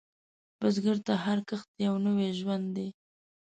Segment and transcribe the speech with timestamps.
[0.59, 2.87] بزګر ته هر کښت یو نوی ژوند دی